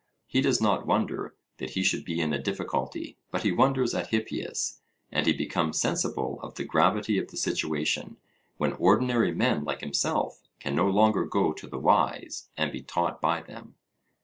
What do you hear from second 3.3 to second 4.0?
he wonders